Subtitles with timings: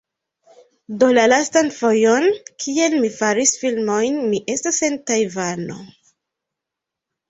[1.03, 2.25] Do la lastan fojon,
[2.65, 5.83] kiel mi faris filmojn, mi estas en Tajvano.